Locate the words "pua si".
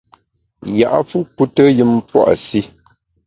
2.09-2.59